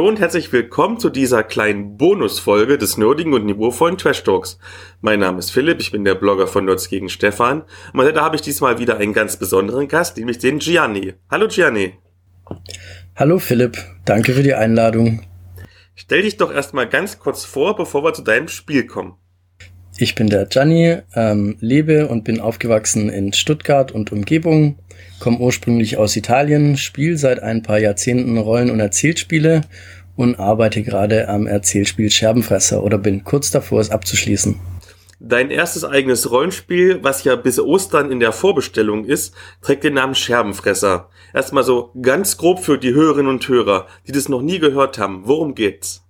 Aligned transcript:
Hallo 0.00 0.08
und 0.08 0.18
herzlich 0.18 0.50
willkommen 0.50 0.98
zu 0.98 1.10
dieser 1.10 1.42
kleinen 1.42 1.98
Bonusfolge 1.98 2.78
des 2.78 2.96
nerdigen 2.96 3.34
und 3.34 3.44
niveauvollen 3.44 3.98
Trash 3.98 4.24
Talks. 4.24 4.58
Mein 5.02 5.20
Name 5.20 5.38
ist 5.38 5.50
Philipp, 5.50 5.78
ich 5.78 5.92
bin 5.92 6.06
der 6.06 6.14
Blogger 6.14 6.46
von 6.46 6.64
Nerds 6.64 6.88
gegen 6.88 7.10
Stefan. 7.10 7.64
Und 7.92 8.00
heute 8.00 8.22
habe 8.22 8.34
ich 8.34 8.40
diesmal 8.40 8.78
wieder 8.78 8.96
einen 8.96 9.12
ganz 9.12 9.36
besonderen 9.36 9.88
Gast, 9.88 10.16
nämlich 10.16 10.38
den 10.38 10.58
Gianni. 10.58 11.16
Hallo 11.30 11.48
Gianni. 11.48 11.98
Hallo 13.14 13.38
Philipp, 13.38 13.76
danke 14.06 14.32
für 14.32 14.42
die 14.42 14.54
Einladung. 14.54 15.20
Stell 15.94 16.22
dich 16.22 16.38
doch 16.38 16.50
erstmal 16.50 16.88
ganz 16.88 17.18
kurz 17.18 17.44
vor, 17.44 17.76
bevor 17.76 18.02
wir 18.02 18.14
zu 18.14 18.22
deinem 18.22 18.48
Spiel 18.48 18.86
kommen. 18.86 19.18
Ich 20.02 20.14
bin 20.14 20.28
der 20.28 20.46
Gianni, 20.46 20.96
ähm, 21.14 21.56
lebe 21.60 22.08
und 22.08 22.24
bin 22.24 22.40
aufgewachsen 22.40 23.10
in 23.10 23.34
Stuttgart 23.34 23.92
und 23.92 24.12
Umgebung 24.12 24.78
komme 25.20 25.38
ursprünglich 25.38 25.98
aus 25.98 26.16
Italien, 26.16 26.78
spiele 26.78 27.18
seit 27.18 27.42
ein 27.42 27.62
paar 27.62 27.78
Jahrzehnten 27.78 28.38
Rollen- 28.38 28.70
und 28.70 28.80
Erzählspiele 28.80 29.60
und 30.16 30.40
arbeite 30.40 30.82
gerade 30.82 31.28
am 31.28 31.46
Erzählspiel 31.46 32.10
Scherbenfresser 32.10 32.82
oder 32.82 32.96
bin 32.96 33.24
kurz 33.24 33.50
davor, 33.50 33.80
es 33.80 33.90
abzuschließen. 33.90 34.58
Dein 35.22 35.50
erstes 35.50 35.84
eigenes 35.84 36.30
Rollenspiel, 36.30 37.00
was 37.02 37.24
ja 37.24 37.36
bis 37.36 37.60
Ostern 37.60 38.10
in 38.10 38.20
der 38.20 38.32
Vorbestellung 38.32 39.04
ist, 39.04 39.34
trägt 39.60 39.84
den 39.84 39.94
Namen 39.94 40.14
Scherbenfresser. 40.14 41.10
Erstmal 41.34 41.62
so 41.62 41.92
ganz 42.00 42.38
grob 42.38 42.60
für 42.60 42.78
die 42.78 42.94
Hörerinnen 42.94 43.30
und 43.30 43.46
Hörer, 43.46 43.86
die 44.08 44.12
das 44.12 44.30
noch 44.30 44.40
nie 44.40 44.58
gehört 44.58 44.98
haben. 44.98 45.22
Worum 45.26 45.54
geht's? 45.54 46.02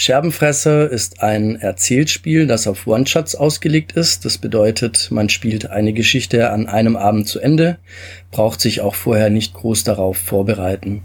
Scherbenfresser 0.00 0.88
ist 0.88 1.24
ein 1.24 1.56
Erzählspiel, 1.56 2.46
das 2.46 2.68
auf 2.68 2.86
One-Shots 2.86 3.34
ausgelegt 3.34 3.90
ist. 3.90 4.24
Das 4.24 4.38
bedeutet, 4.38 5.08
man 5.10 5.28
spielt 5.28 5.70
eine 5.70 5.92
Geschichte 5.92 6.50
an 6.50 6.68
einem 6.68 6.94
Abend 6.94 7.26
zu 7.26 7.40
Ende, 7.40 7.78
braucht 8.30 8.60
sich 8.60 8.80
auch 8.80 8.94
vorher 8.94 9.28
nicht 9.28 9.54
groß 9.54 9.82
darauf 9.82 10.16
vorbereiten. 10.16 11.02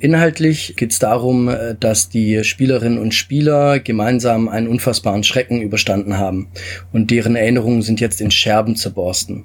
Inhaltlich 0.00 0.76
geht 0.76 0.92
es 0.92 1.00
darum, 1.00 1.48
äh, 1.48 1.74
dass 1.78 2.08
die 2.08 2.44
Spielerinnen 2.44 2.98
und 2.98 3.14
Spieler 3.14 3.80
gemeinsam 3.80 4.48
einen 4.48 4.68
unfassbaren 4.68 5.24
Schrecken 5.24 5.60
überstanden 5.60 6.18
haben 6.18 6.48
und 6.92 7.10
deren 7.10 7.34
Erinnerungen 7.34 7.82
sind 7.82 8.00
jetzt 8.00 8.20
in 8.20 8.30
Scherben 8.30 8.76
zerborsten. 8.76 9.44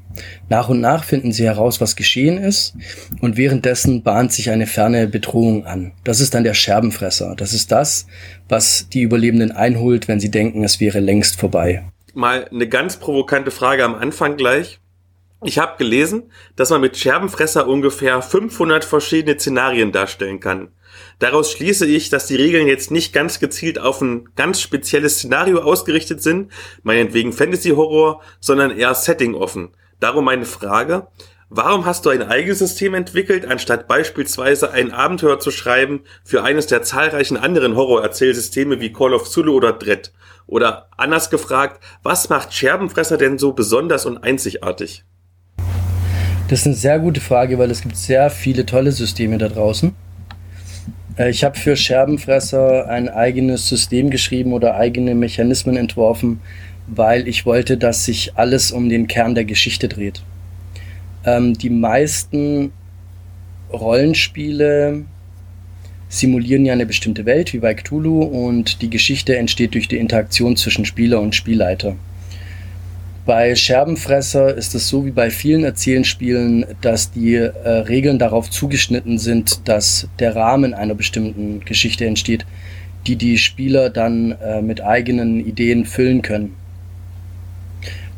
Nach 0.50 0.70
und 0.70 0.80
nach 0.80 1.04
finden 1.04 1.32
sie 1.32 1.46
heraus, 1.46 1.82
was 1.82 1.96
geschehen 1.96 2.38
ist 2.38 2.76
und 3.20 3.36
währenddessen 3.36 4.04
bahnt 4.04 4.32
sich 4.32 4.52
eine 4.52 4.68
ferne 4.68 5.08
Bedrohung 5.08 5.66
an. 5.66 5.94
Das 6.04 6.20
ist 6.20 6.36
dann 6.36 6.44
der 6.44 6.54
Scherbenfresser. 6.54 7.34
Das 7.36 7.54
ist 7.54 7.72
das, 7.72 8.06
was 8.48 8.88
die 8.90 9.02
Überlebenden 9.02 9.52
einholt, 9.52 10.08
wenn 10.08 10.20
sie 10.20 10.30
denken, 10.30 10.64
es 10.64 10.80
wäre 10.80 11.00
längst 11.00 11.40
vorbei. 11.40 11.84
Mal 12.14 12.48
eine 12.50 12.68
ganz 12.68 12.98
provokante 12.98 13.50
Frage 13.50 13.84
am 13.84 13.96
Anfang 13.96 14.38
gleich. 14.38 14.80
Ich 15.46 15.58
habe 15.58 15.78
gelesen, 15.78 16.32
dass 16.56 16.70
man 16.70 16.80
mit 16.80 16.96
Scherbenfresser 16.96 17.68
ungefähr 17.68 18.22
500 18.22 18.86
verschiedene 18.86 19.38
Szenarien 19.38 19.92
darstellen 19.92 20.40
kann. 20.40 20.70
Daraus 21.20 21.52
schließe 21.52 21.86
ich, 21.86 22.10
dass 22.10 22.28
die 22.28 22.38
Regeln 22.38 22.68
jetzt 22.68 22.92
nicht 22.92 23.12
ganz 23.12 23.40
gezielt 23.40 23.78
auf 23.78 24.00
ein 24.00 24.30
ganz 24.36 24.62
spezielles 24.62 25.16
Szenario 25.18 25.60
ausgerichtet 25.60 26.22
sind, 26.22 26.52
meinetwegen 26.84 27.34
Fantasy-Horror, 27.34 28.22
sondern 28.40 28.72
eher 28.72 28.96
Setting-offen. 28.96 29.72
Darum 30.00 30.26
meine 30.26 30.46
Frage, 30.46 31.08
warum 31.50 31.86
hast 31.86 32.06
du 32.06 32.10
ein 32.10 32.24
eigenes 32.24 32.60
System 32.60 32.94
entwickelt, 32.94 33.46
anstatt 33.46 33.88
beispielsweise 33.88 34.72
ein 34.72 34.92
Abenteuer 34.92 35.40
zu 35.40 35.52
schreiben 35.52 36.04
für 36.24 36.44
eines 36.44 36.68
der 36.68 36.84
zahlreichen 36.84 37.36
anderen 37.36 37.76
Horror-Erzählsysteme 37.76 38.80
wie 38.80 38.94
Call 38.94 39.14
of 39.14 39.30
Zulu 39.30 39.56
oder 39.56 39.74
Dread? 39.74 40.14
Oder 40.48 40.88
anders 40.96 41.30
gefragt, 41.30 41.84
was 42.02 42.30
macht 42.30 42.54
Scherbenfresser 42.54 43.18
denn 43.18 43.38
so 43.38 43.54
besonders 43.54 44.06
und 44.06 44.24
einzigartig? 44.24 45.04
Das 46.54 46.60
ist 46.60 46.68
eine 46.68 46.76
sehr 46.76 47.00
gute 47.00 47.20
Frage, 47.20 47.58
weil 47.58 47.72
es 47.72 47.82
gibt 47.82 47.98
sehr 47.98 48.30
viele 48.30 48.64
tolle 48.64 48.92
Systeme 48.92 49.40
da 49.40 49.50
draußen. 49.50 49.92
Äh, 51.18 51.32
ich 51.32 51.44
habe 51.44 51.58
für 51.58 51.76
Scherbenfresser 51.76 52.88
ein 52.88 53.10
eigenes 53.10 53.68
System 53.68 54.12
geschrieben 54.12 54.54
oder 54.54 54.76
eigene 54.76 55.16
Mechanismen 55.16 55.78
entworfen, 55.78 56.42
weil 56.86 57.28
ich 57.28 57.48
wollte, 57.48 57.76
dass 57.76 58.06
sich 58.06 58.34
alles 58.36 58.72
um 58.72 58.88
den 58.88 59.08
Kern 59.08 59.34
der 59.34 59.46
Geschichte 59.46 59.88
dreht. 59.88 60.22
Ähm, 61.26 61.58
die 61.58 61.72
meisten 61.72 62.72
Rollenspiele 63.72 65.06
simulieren 66.08 66.68
ja 66.68 66.74
eine 66.74 66.86
bestimmte 66.86 67.26
Welt, 67.26 67.54
wie 67.54 67.60
bei 67.62 67.74
Cthulhu, 67.74 68.22
und 68.22 68.84
die 68.84 68.92
Geschichte 68.92 69.38
entsteht 69.38 69.74
durch 69.74 69.88
die 69.88 69.98
Interaktion 69.98 70.56
zwischen 70.56 70.86
Spieler 70.86 71.20
und 71.20 71.34
Spielleiter. 71.34 71.96
Bei 73.26 73.56
Scherbenfresser 73.56 74.54
ist 74.54 74.76
es 74.76 74.90
so 74.90 75.06
wie 75.06 75.12
bei 75.12 75.30
vielen 75.30 75.64
Erzählenspielen, 75.64 76.66
dass 76.82 77.12
die 77.12 77.36
äh, 77.36 77.70
Regeln 77.70 78.20
darauf 78.20 78.50
zugeschnitten 78.50 79.18
sind, 79.18 79.66
dass 79.70 80.10
der 80.20 80.36
Rahmen 80.36 80.74
einer 80.74 80.94
bestimmten 80.94 81.62
Geschichte 81.64 82.06
entsteht, 82.06 82.46
die 83.08 83.16
die 83.16 83.38
Spieler 83.38 83.90
dann 83.90 84.34
äh, 84.34 84.62
mit 84.62 84.82
eigenen 84.82 85.40
Ideen 85.40 85.86
füllen 85.86 86.22
können. 86.22 86.54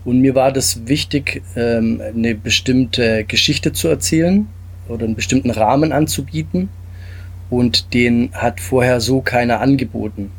Und 0.05 0.21
mir 0.21 0.33
war 0.33 0.51
das 0.51 0.87
wichtig, 0.87 1.43
ähm, 1.55 2.01
eine 2.01 2.33
bestimmte 2.33 3.25
Geschichte 3.25 3.73
zu 3.73 3.87
erzählen 3.87 4.47
oder 4.87 5.05
einen 5.05 5.15
bestimmten 5.15 5.51
Rahmen 5.51 5.91
anzubieten. 5.91 6.69
Und 7.51 7.93
den 7.93 8.31
hat 8.33 8.59
vorher 8.59 8.99
so 8.99 9.21
keiner 9.21 9.61
angeboten. 9.61 10.31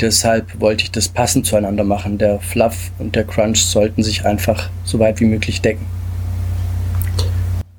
Deshalb 0.00 0.60
wollte 0.60 0.84
ich 0.84 0.90
das 0.90 1.08
passend 1.08 1.46
zueinander 1.46 1.84
machen. 1.84 2.18
Der 2.18 2.38
Fluff 2.40 2.90
und 2.98 3.16
der 3.16 3.24
Crunch 3.24 3.64
sollten 3.64 4.02
sich 4.02 4.26
einfach 4.26 4.68
so 4.84 4.98
weit 4.98 5.20
wie 5.20 5.24
möglich 5.24 5.62
decken. 5.62 5.86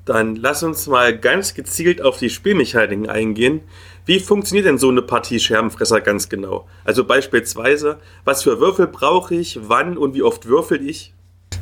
Dann 0.04 0.36
lass 0.36 0.62
uns 0.62 0.86
mal 0.86 1.16
ganz 1.16 1.54
gezielt 1.54 2.00
auf 2.00 2.18
die 2.18 2.30
Spielmechaniken 2.30 3.08
eingehen. 3.10 3.60
Wie 4.06 4.20
funktioniert 4.20 4.66
denn 4.66 4.78
so 4.78 4.88
eine 4.88 5.02
Partie 5.02 5.38
Scherbenfresser 5.38 6.00
ganz 6.00 6.30
genau? 6.30 6.66
Also 6.84 7.04
beispielsweise, 7.04 7.98
was 8.24 8.42
für 8.42 8.58
Würfel 8.58 8.86
brauche 8.86 9.34
ich, 9.34 9.58
wann 9.64 9.98
und 9.98 10.14
wie 10.14 10.22
oft 10.22 10.46
würfel 10.46 10.88
ich? 10.88 11.12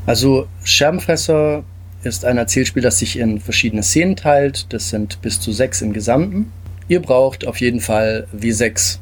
Also 0.07 0.47
Scherbenfresser 0.63 1.65
ist 2.05 2.25
ein 2.25 2.39
Erzählspiel, 2.39 2.83
das 2.83 3.01
sich 3.01 3.19
in 3.19 3.41
verschiedene 3.41 3.83
Szenen 3.83 4.15
teilt. 4.15 4.73
Das 4.73 4.91
sind 4.91 5.21
bis 5.23 5.41
zu 5.41 5.51
sechs 5.51 5.83
im 5.83 5.93
Gesamten. 5.93 6.53
Ihr 6.87 7.03
braucht 7.03 7.49
auf 7.49 7.61
jeden 7.61 7.81
Fall 7.81 8.29
W6 8.33 9.01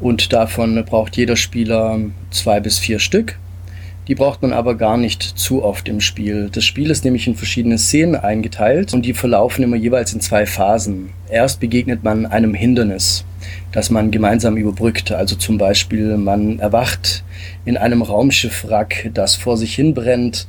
und 0.00 0.32
davon 0.32 0.84
braucht 0.84 1.16
jeder 1.16 1.36
Spieler 1.36 1.98
zwei 2.30 2.60
bis 2.60 2.78
vier 2.78 2.98
Stück. 2.98 3.38
Die 4.08 4.14
braucht 4.14 4.40
man 4.40 4.52
aber 4.52 4.76
gar 4.76 4.96
nicht 4.96 5.22
zu 5.22 5.64
oft 5.64 5.88
im 5.88 6.00
Spiel. 6.00 6.48
Das 6.52 6.64
Spiel 6.64 6.90
ist 6.90 7.04
nämlich 7.04 7.26
in 7.26 7.34
verschiedene 7.34 7.76
Szenen 7.76 8.14
eingeteilt 8.14 8.94
und 8.94 9.02
die 9.02 9.14
verlaufen 9.14 9.64
immer 9.64 9.76
jeweils 9.76 10.12
in 10.12 10.20
zwei 10.20 10.46
Phasen. 10.46 11.10
Erst 11.28 11.58
begegnet 11.58 12.04
man 12.04 12.24
einem 12.24 12.54
Hindernis, 12.54 13.24
das 13.72 13.90
man 13.90 14.12
gemeinsam 14.12 14.56
überbrückt. 14.56 15.10
Also 15.10 15.34
zum 15.34 15.58
Beispiel 15.58 16.16
man 16.18 16.60
erwacht 16.60 17.24
in 17.64 17.76
einem 17.76 18.02
Raumschiffwrack, 18.02 19.10
das 19.12 19.34
vor 19.34 19.56
sich 19.56 19.74
hin 19.74 19.92
brennt 19.92 20.46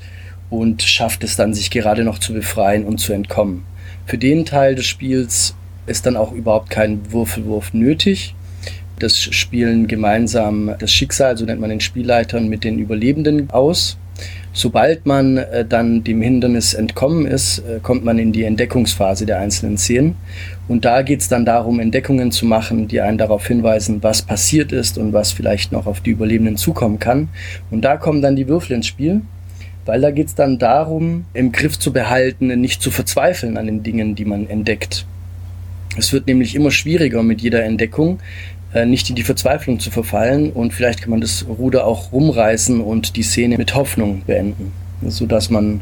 und 0.52 0.84
schafft 0.84 1.24
es 1.24 1.36
dann, 1.36 1.56
sich 1.56 1.72
gerade 1.72 2.04
noch 2.04 2.20
zu 2.20 2.34
befreien 2.34 2.86
und 2.86 3.00
zu 3.00 3.12
entkommen. 3.12 3.64
Für 4.06 4.20
den 4.20 4.46
Teil 4.46 4.76
des 4.76 4.86
Spiels 4.86 5.56
ist 5.88 6.06
dann 6.06 6.16
auch 6.16 6.32
überhaupt 6.32 6.70
kein 6.70 7.12
Würfelwurf 7.12 7.74
nötig. 7.74 8.36
Das 9.00 9.18
spielen 9.18 9.88
gemeinsam 9.88 10.72
das 10.80 10.92
Schicksal, 10.92 11.38
so 11.38 11.46
nennt 11.46 11.62
man 11.62 11.70
den 11.70 11.80
Spielleitern, 11.80 12.48
mit 12.48 12.64
den 12.64 12.80
Überlebenden 12.80 13.50
aus. 13.52 13.98
Sobald 14.52 15.06
man 15.06 15.38
äh, 15.38 15.64
dann 15.64 16.04
dem 16.04 16.20
Hindernis 16.20 16.74
entkommen 16.74 17.28
ist, 17.28 17.60
äh, 17.60 17.80
kommt 17.80 18.04
man 18.04 18.18
in 18.18 18.32
die 18.32 18.44
Entdeckungsphase 18.44 19.28
der 19.28 19.40
einzelnen 19.40 19.78
Szenen. 19.78 20.16
Und 20.68 20.84
da 20.84 21.04
geht 21.04 21.22
es 21.22 21.28
dann 21.28 21.46
darum, 21.46 21.80
Entdeckungen 21.80 22.32
zu 22.32 22.48
machen, 22.48 22.88
die 22.88 23.00
einen 23.00 23.20
darauf 23.20 23.46
hinweisen, 23.46 24.02
was 24.02 24.24
passiert 24.24 24.72
ist 24.72 24.98
und 24.98 25.14
was 25.14 25.32
vielleicht 25.32 25.72
noch 25.72 25.86
auf 25.86 26.02
die 26.02 26.10
Überlebenden 26.10 26.58
zukommen 26.58 26.98
kann. 26.98 27.30
Und 27.70 27.82
da 27.82 27.98
kommen 27.98 28.24
dann 28.24 28.36
die 28.36 28.48
Würfel 28.48 28.78
ins 28.78 28.88
Spiel, 28.88 29.22
weil 29.86 30.02
da 30.02 30.10
geht 30.10 30.28
es 30.28 30.34
dann 30.34 30.58
darum, 30.58 31.26
im 31.36 31.52
Griff 31.52 31.78
zu 31.78 31.94
behalten, 31.94 32.48
nicht 32.60 32.82
zu 32.82 32.90
verzweifeln 32.90 33.58
an 33.58 33.68
den 33.68 33.84
Dingen, 33.84 34.16
die 34.16 34.26
man 34.26 34.50
entdeckt. 34.50 35.06
Es 35.98 36.14
wird 36.14 36.28
nämlich 36.28 36.56
immer 36.56 36.72
schwieriger 36.72 37.24
mit 37.24 37.42
jeder 37.42 37.64
Entdeckung, 37.64 38.20
nicht 38.86 39.10
in 39.10 39.16
die 39.16 39.24
Verzweiflung 39.24 39.80
zu 39.80 39.92
verfallen 39.92 40.52
und 40.52 40.74
vielleicht 40.74 41.02
kann 41.02 41.12
man 41.12 41.22
das 41.22 41.46
Ruder 41.48 41.86
auch 41.86 42.12
rumreißen 42.12 42.82
und 42.82 43.16
die 43.16 43.24
Szene 43.24 43.58
mit 43.58 43.76
Hoffnung 43.76 44.24
beenden, 44.26 44.74
sodass 45.06 45.50
man 45.50 45.82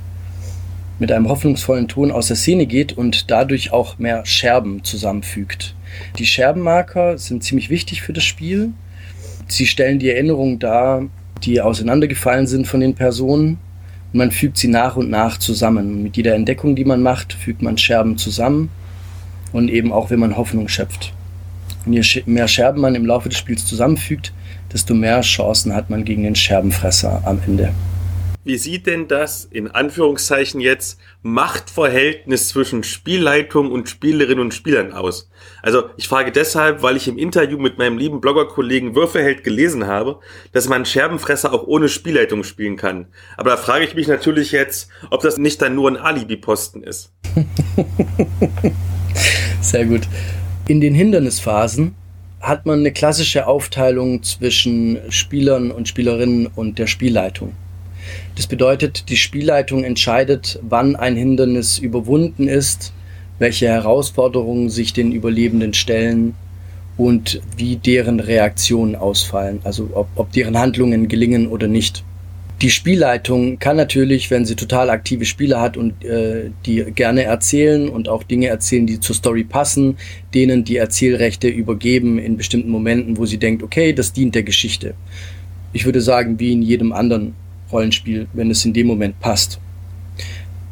mit 0.99 1.11
einem 1.11 1.27
hoffnungsvollen 1.27 1.87
Ton 1.87 2.11
aus 2.11 2.27
der 2.27 2.35
Szene 2.35 2.67
geht 2.67 2.93
und 2.93 3.29
dadurch 3.31 3.73
auch 3.73 3.97
mehr 3.97 4.25
Scherben 4.25 4.83
zusammenfügt. 4.83 5.75
Die 6.17 6.25
Scherbenmarker 6.25 7.17
sind 7.17 7.43
ziemlich 7.43 7.69
wichtig 7.69 8.01
für 8.01 8.13
das 8.13 8.23
Spiel. 8.23 8.71
Sie 9.47 9.65
stellen 9.65 9.99
die 9.99 10.09
Erinnerungen 10.09 10.59
dar, 10.59 11.03
die 11.43 11.61
auseinandergefallen 11.61 12.47
sind 12.47 12.67
von 12.67 12.79
den 12.79 12.95
Personen 12.95 13.57
und 14.13 14.19
man 14.19 14.31
fügt 14.31 14.57
sie 14.57 14.67
nach 14.67 14.95
und 14.95 15.09
nach 15.09 15.37
zusammen. 15.37 16.03
Mit 16.03 16.17
jeder 16.17 16.35
Entdeckung, 16.35 16.75
die 16.75 16.85
man 16.85 17.01
macht, 17.01 17.33
fügt 17.33 17.61
man 17.61 17.77
Scherben 17.77 18.17
zusammen 18.17 18.69
und 19.51 19.69
eben 19.69 19.91
auch, 19.91 20.09
wenn 20.09 20.19
man 20.19 20.37
Hoffnung 20.37 20.67
schöpft. 20.67 21.11
Und 21.85 21.93
je 21.93 22.23
mehr 22.25 22.47
Scherben 22.47 22.81
man 22.81 22.95
im 22.95 23.05
Laufe 23.05 23.29
des 23.29 23.37
Spiels 23.37 23.65
zusammenfügt, 23.65 24.33
desto 24.73 24.93
mehr 24.93 25.21
Chancen 25.21 25.73
hat 25.73 25.89
man 25.89 26.05
gegen 26.05 26.23
den 26.23 26.35
Scherbenfresser 26.35 27.21
am 27.25 27.39
Ende. 27.45 27.73
Wie 28.45 28.59
sieht 28.59 28.85
denn 28.85 29.07
das, 29.07 29.45
in 29.45 29.71
Anführungszeichen 29.71 30.61
jetzt, 30.61 30.99
Machtverhältnis 31.23 32.49
zwischen 32.49 32.83
Spielleitung 32.83 33.71
und 33.71 33.89
Spielerinnen 33.89 34.39
und 34.39 34.53
Spielern 34.53 34.93
aus? 34.93 35.31
Also 35.63 35.85
ich 35.97 36.07
frage 36.07 36.31
deshalb, 36.31 36.83
weil 36.83 36.95
ich 36.95 37.07
im 37.07 37.17
Interview 37.17 37.57
mit 37.57 37.79
meinem 37.79 37.97
lieben 37.97 38.21
Bloggerkollegen 38.21 38.93
Würfelheld 38.93 39.43
gelesen 39.43 39.87
habe, 39.87 40.19
dass 40.51 40.69
man 40.69 40.85
Scherbenfresser 40.85 41.53
auch 41.53 41.65
ohne 41.65 41.89
Spielleitung 41.89 42.43
spielen 42.43 42.75
kann. 42.75 43.07
Aber 43.35 43.49
da 43.49 43.57
frage 43.57 43.83
ich 43.83 43.95
mich 43.95 44.07
natürlich 44.07 44.51
jetzt, 44.51 44.89
ob 45.09 45.21
das 45.21 45.39
nicht 45.39 45.59
dann 45.63 45.73
nur 45.73 45.89
ein 45.89 45.97
Alibi-Posten 45.97 46.83
ist. 46.83 47.11
Sehr 49.61 49.85
gut. 49.85 50.03
In 50.67 50.81
den 50.81 50.95
Hindernisphasen 50.95 51.93
hat 52.41 52.65
man 52.65 52.79
eine 52.79 52.91
klassische 52.91 53.45
Aufteilung 53.45 54.23
zwischen 54.23 54.97
Spielern 55.09 55.69
und 55.69 55.87
Spielerinnen 55.87 56.47
und 56.47 56.79
der 56.79 56.87
Spielleitung. 56.87 57.51
Das 58.35 58.47
bedeutet, 58.47 59.09
die 59.09 59.15
Spielleitung 59.17 59.83
entscheidet, 59.83 60.59
wann 60.67 60.95
ein 60.95 61.15
Hindernis 61.15 61.77
überwunden 61.77 62.47
ist, 62.47 62.93
welche 63.37 63.67
Herausforderungen 63.67 64.71
sich 64.71 64.91
den 64.91 65.11
Überlebenden 65.11 65.75
stellen 65.75 66.33
und 66.97 67.41
wie 67.57 67.75
deren 67.75 68.19
Reaktionen 68.19 68.95
ausfallen, 68.95 69.59
also 69.63 69.89
ob, 69.93 70.07
ob 70.15 70.31
deren 70.31 70.57
Handlungen 70.57 71.07
gelingen 71.07 71.47
oder 71.47 71.67
nicht. 71.67 72.03
Die 72.61 72.69
Spielleitung 72.69 73.59
kann 73.59 73.75
natürlich, 73.75 74.31
wenn 74.31 74.45
sie 74.45 74.55
total 74.55 74.89
aktive 74.89 75.25
Spieler 75.25 75.59
hat 75.59 75.75
und 75.75 76.05
äh, 76.05 76.51
die 76.65 76.85
gerne 76.95 77.23
erzählen 77.23 77.89
und 77.89 78.07
auch 78.07 78.23
Dinge 78.23 78.47
erzählen, 78.47 78.87
die 78.87 79.01
zur 79.01 79.13
Story 79.13 79.43
passen, 79.43 79.97
denen 80.33 80.63
die 80.63 80.77
Erzählrechte 80.77 81.49
übergeben 81.49 82.17
in 82.17 82.37
bestimmten 82.37 82.69
Momenten, 82.69 83.17
wo 83.17 83.25
sie 83.25 83.37
denkt, 83.37 83.61
okay, 83.61 83.91
das 83.91 84.13
dient 84.13 84.35
der 84.35 84.43
Geschichte. 84.43 84.93
Ich 85.73 85.83
würde 85.83 85.99
sagen, 85.99 86.39
wie 86.39 86.53
in 86.53 86.61
jedem 86.61 86.93
anderen 86.93 87.35
Rollenspiel, 87.71 88.27
wenn 88.31 88.49
es 88.49 88.63
in 88.63 88.73
dem 88.73 88.87
Moment 88.87 89.19
passt. 89.19 89.59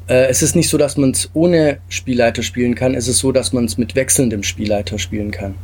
Äh, 0.07 0.27
es 0.27 0.41
ist 0.41 0.55
nicht 0.55 0.69
so, 0.69 0.77
dass 0.77 0.95
man 0.95 1.11
es 1.11 1.29
ohne 1.33 1.79
Spielleiter 1.89 2.43
spielen 2.43 2.75
kann, 2.75 2.95
es 2.95 3.09
ist 3.09 3.19
so, 3.19 3.33
dass 3.33 3.51
man 3.51 3.65
es 3.65 3.77
mit 3.77 3.95
wechselndem 3.95 4.43
Spielleiter 4.43 4.99
spielen 4.99 5.31
kann. 5.31 5.55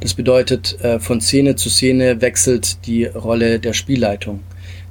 Das 0.00 0.14
bedeutet, 0.14 0.80
äh, 0.80 0.98
von 1.00 1.20
Szene 1.20 1.56
zu 1.56 1.68
Szene 1.68 2.22
wechselt 2.22 2.86
die 2.86 3.04
Rolle 3.04 3.58
der 3.58 3.74
Spielleitung. 3.74 4.40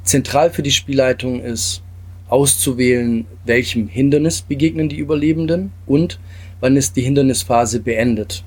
Zentral 0.05 0.51
für 0.51 0.61
die 0.61 0.71
Spielleitung 0.71 1.41
ist 1.41 1.81
auszuwählen, 2.29 3.25
welchem 3.43 3.87
Hindernis 3.87 4.43
begegnen 4.43 4.87
die 4.87 4.97
Überlebenden 4.97 5.71
und 5.87 6.19
wann 6.59 6.77
ist 6.77 6.95
die 6.95 7.01
Hindernisphase 7.01 7.79
beendet. 7.79 8.43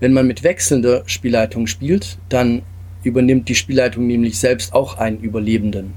Wenn 0.00 0.12
man 0.12 0.26
mit 0.26 0.42
wechselnder 0.42 1.04
Spielleitung 1.06 1.68
spielt, 1.68 2.18
dann 2.28 2.62
übernimmt 3.04 3.48
die 3.48 3.54
Spielleitung 3.54 4.08
nämlich 4.08 4.38
selbst 4.40 4.72
auch 4.72 4.98
einen 4.98 5.20
Überlebenden. 5.20 5.94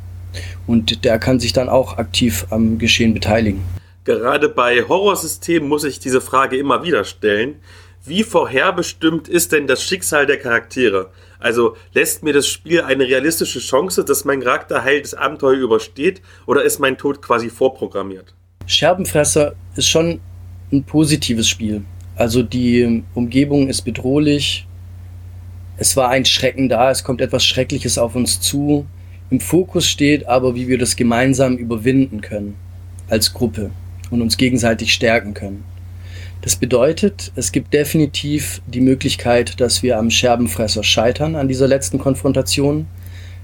Und 0.68 1.03
der 1.03 1.18
kann 1.18 1.39
sich 1.39 1.51
dann 1.51 1.68
auch 1.68 1.98
aktiv 1.98 2.45
am 2.51 2.77
Geschehen 2.77 3.15
beteiligen. 3.15 3.62
Gerade 4.03 4.50
bei 4.50 4.83
Horrorsystemen 4.88 5.68
muss 5.68 5.83
ich 5.83 6.00
diese 6.00 6.21
Frage 6.21 6.57
immer 6.57 6.83
wieder 6.83 7.03
stellen. 7.03 7.56
Wie 8.03 8.24
vorherbestimmt 8.24 9.27
ist 9.27 9.51
denn 9.51 9.68
das 9.68 9.83
Schicksal 9.83 10.25
der 10.25 10.39
Charaktere? 10.39 11.12
Also 11.38 11.75
lässt 11.94 12.24
mir 12.24 12.33
das 12.33 12.48
Spiel 12.48 12.81
eine 12.81 13.06
realistische 13.06 13.59
Chance, 13.59 14.03
dass 14.03 14.25
mein 14.25 14.42
Charakter 14.42 14.83
heil 14.83 15.03
das 15.03 15.13
Abenteuer 15.13 15.59
übersteht 15.59 16.24
oder 16.48 16.63
ist 16.63 16.80
mein 16.80 16.98
Tod 16.98 17.21
quasi 17.21 17.50
vorprogrammiert? 17.50 18.33
Scherbenfresser 18.65 19.53
ist 19.75 19.88
schon 19.88 20.19
ein 20.71 20.83
positives 20.83 21.48
Spiel. 21.48 21.83
Also 22.15 22.42
die 22.42 23.03
Umgebung 23.13 23.68
ist 23.68 23.83
bedrohlich. 23.83 24.65
Es 25.77 25.95
war 25.95 26.09
ein 26.09 26.25
Schrecken 26.25 26.69
da, 26.69 26.89
es 26.89 27.03
kommt 27.03 27.21
etwas 27.21 27.45
Schreckliches 27.45 28.00
auf 28.00 28.15
uns 28.15 28.42
zu. 28.42 28.88
Im 29.30 29.39
Fokus 29.39 29.88
steht 29.88 30.27
aber, 30.27 30.56
wie 30.56 30.68
wir 30.68 30.80
das 30.80 30.95
gemeinsam 30.95 31.56
überwinden 31.56 32.21
können 32.21 32.56
als 33.09 33.31
Gruppe 33.31 33.69
und 34.09 34.24
uns 34.24 34.38
gegenseitig 34.38 34.92
stärken 34.92 35.36
können. 35.36 35.63
Das 36.41 36.55
bedeutet, 36.55 37.31
es 37.35 37.51
gibt 37.51 37.71
definitiv 37.71 38.61
die 38.65 38.81
Möglichkeit, 38.81 39.61
dass 39.61 39.83
wir 39.83 39.99
am 39.99 40.09
Scherbenfresser 40.09 40.83
scheitern 40.83 41.35
an 41.35 41.47
dieser 41.47 41.67
letzten 41.67 41.99
Konfrontation. 41.99 42.88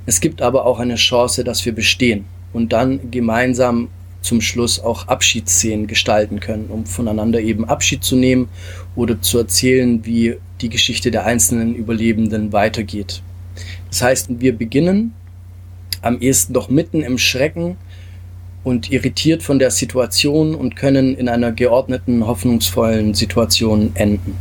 Es 0.08 0.20
gibt 0.20 0.42
aber 0.42 0.66
auch 0.66 0.80
eine 0.80 0.96
Chance, 0.96 1.44
dass 1.44 1.64
wir 1.64 1.76
bestehen 1.76 2.26
und 2.54 2.74
dann 2.74 3.12
gemeinsam 3.12 3.90
zum 4.22 4.42
Schluss 4.42 4.80
auch 4.80 5.08
Abschiedsszenen 5.08 5.86
gestalten 5.86 6.40
können, 6.40 6.68
um 6.70 6.88
voneinander 6.88 7.40
eben 7.40 7.66
Abschied 7.66 8.04
zu 8.04 8.16
nehmen 8.16 8.50
oder 8.96 9.22
zu 9.22 9.38
erzählen, 9.38 10.04
wie 10.04 10.38
die 10.60 10.70
Geschichte 10.70 11.12
der 11.12 11.26
einzelnen 11.26 11.76
Überlebenden 11.76 12.52
weitergeht. 12.52 13.22
Das 13.90 14.02
heißt, 14.02 14.40
wir 14.40 14.58
beginnen 14.58 15.14
am 16.02 16.20
ehesten 16.20 16.54
doch 16.54 16.70
mitten 16.70 17.04
im 17.04 17.20
Schrecken 17.20 17.78
und 18.68 18.92
irritiert 18.92 19.44
von 19.44 19.60
der 19.60 19.72
Situation 19.72 20.54
und 20.54 20.76
können 20.76 21.16
in 21.16 21.30
einer 21.30 21.54
geordneten, 21.54 22.28
hoffnungsvollen 22.28 23.14
Situation 23.14 23.92
enden. 23.94 24.38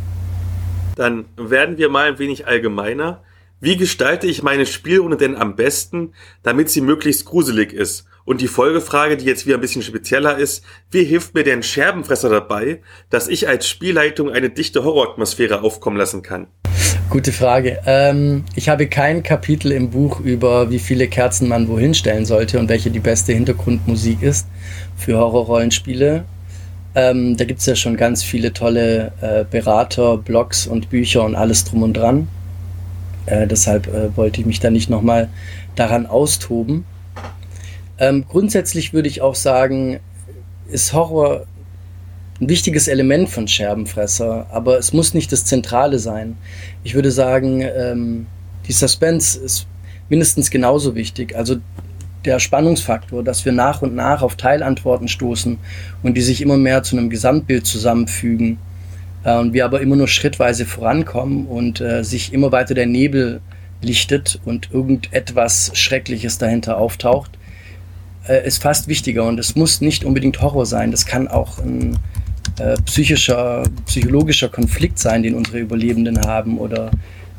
Dann 0.97 1.23
werden 1.37 1.77
wir 1.77 1.87
mal 1.87 2.09
ein 2.09 2.19
wenig 2.19 2.45
allgemeiner. 2.45 3.23
Wie 3.61 3.77
gestalte 3.77 4.27
ich 4.27 4.43
meine 4.43 4.65
Spielrunde 4.65 5.15
denn 5.15 5.37
am 5.37 5.55
besten, 5.55 6.11
damit 6.43 6.69
sie 6.69 6.81
möglichst 6.81 7.23
gruselig 7.23 7.71
ist? 7.71 8.05
Und 8.25 8.41
die 8.41 8.49
Folgefrage, 8.49 9.15
die 9.15 9.23
jetzt 9.23 9.45
wieder 9.45 9.55
ein 9.57 9.61
bisschen 9.61 9.81
spezieller 9.81 10.37
ist, 10.37 10.65
wie 10.91 11.05
hilft 11.05 11.33
mir 11.33 11.45
denn 11.45 11.63
Scherbenfresser 11.63 12.29
dabei, 12.29 12.81
dass 13.09 13.29
ich 13.29 13.47
als 13.47 13.69
Spielleitung 13.69 14.29
eine 14.29 14.49
dichte 14.49 14.83
Horroratmosphäre 14.83 15.61
aufkommen 15.61 15.95
lassen 15.95 16.21
kann? 16.21 16.47
Gute 17.09 17.31
Frage. 17.31 17.79
Ähm, 17.85 18.43
ich 18.55 18.67
habe 18.67 18.87
kein 18.87 19.23
Kapitel 19.23 19.71
im 19.71 19.91
Buch 19.91 20.19
über, 20.19 20.69
wie 20.69 20.79
viele 20.79 21.07
Kerzen 21.07 21.47
man 21.47 21.69
wohin 21.69 21.93
stellen 21.93 22.25
sollte 22.25 22.59
und 22.59 22.67
welche 22.67 22.91
die 22.91 22.99
beste 22.99 23.31
Hintergrundmusik 23.31 24.21
ist 24.21 24.45
für 24.97 25.17
Horrorrollenspiele. 25.17 26.25
Ähm, 26.95 27.37
da 27.37 27.45
gibt 27.45 27.61
es 27.61 27.65
ja 27.65 27.77
schon 27.77 27.95
ganz 27.95 28.23
viele 28.23 28.51
tolle 28.51 29.13
äh, 29.21 29.45
Berater, 29.49 30.17
Blogs 30.17 30.67
und 30.67 30.89
Bücher 30.89 31.23
und 31.23 31.35
alles 31.35 31.63
drum 31.63 31.83
und 31.83 31.93
dran. 31.93 32.27
Äh, 33.25 33.47
deshalb 33.47 33.87
äh, 33.87 34.15
wollte 34.17 34.41
ich 34.41 34.45
mich 34.45 34.59
da 34.59 34.69
nicht 34.69 34.89
nochmal 34.89 35.29
daran 35.75 36.07
austoben. 36.07 36.83
Ähm, 37.99 38.25
grundsätzlich 38.27 38.91
würde 38.91 39.07
ich 39.07 39.21
auch 39.21 39.35
sagen, 39.35 40.01
ist 40.69 40.91
Horror 40.91 41.45
ein 42.39 42.49
wichtiges 42.49 42.87
Element 42.87 43.29
von 43.29 43.47
Scherbenfresser, 43.47 44.47
aber 44.51 44.77
es 44.77 44.93
muss 44.93 45.13
nicht 45.13 45.31
das 45.31 45.45
Zentrale 45.45 45.99
sein. 45.99 46.37
Ich 46.83 46.93
würde 46.93 47.11
sagen, 47.11 47.61
ähm, 47.61 48.27
die 48.67 48.73
Suspense 48.73 49.39
ist 49.39 49.67
mindestens 50.09 50.51
genauso 50.51 50.95
wichtig. 50.95 51.35
Also 51.35 51.57
der 52.25 52.39
Spannungsfaktor, 52.39 53.23
dass 53.23 53.45
wir 53.45 53.53
nach 53.53 53.81
und 53.81 53.95
nach 53.95 54.21
auf 54.21 54.35
Teilantworten 54.35 55.07
stoßen 55.07 55.57
und 56.03 56.13
die 56.15 56.21
sich 56.21 56.41
immer 56.41 56.57
mehr 56.57 56.83
zu 56.83 56.97
einem 56.97 57.09
Gesamtbild 57.09 57.65
zusammenfügen 57.65 58.59
äh, 59.23 59.37
und 59.37 59.53
wir 59.53 59.65
aber 59.65 59.81
immer 59.81 59.95
nur 59.95 60.07
schrittweise 60.07 60.65
vorankommen 60.65 61.47
und 61.47 61.81
äh, 61.81 62.03
sich 62.03 62.33
immer 62.33 62.51
weiter 62.51 62.73
der 62.73 62.85
Nebel 62.85 63.41
lichtet 63.81 64.39
und 64.45 64.71
irgendetwas 64.71 65.71
Schreckliches 65.73 66.37
dahinter 66.37 66.77
auftaucht, 66.77 67.31
äh, 68.27 68.45
ist 68.45 68.61
fast 68.61 68.87
wichtiger 68.87 69.25
und 69.25 69.39
es 69.39 69.55
muss 69.55 69.81
nicht 69.81 70.03
unbedingt 70.03 70.41
Horror 70.41 70.65
sein. 70.65 70.91
Das 70.91 71.05
kann 71.05 71.27
auch 71.27 71.59
ein 71.59 71.97
äh, 72.59 72.75
psychischer, 72.85 73.63
psychologischer 73.85 74.49
Konflikt 74.49 74.99
sein, 74.99 75.23
den 75.23 75.35
unsere 75.35 75.59
Überlebenden 75.59 76.21
haben 76.21 76.57
oder 76.57 76.91